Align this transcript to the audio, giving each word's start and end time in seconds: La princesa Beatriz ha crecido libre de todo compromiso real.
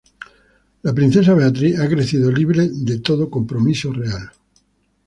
La 0.81 0.93
princesa 0.95 1.35
Beatriz 1.35 1.77
ha 1.79 1.87
crecido 1.87 2.31
libre 2.31 2.67
de 2.71 3.01
todo 3.01 3.29
compromiso 3.29 3.93
real. 3.93 4.31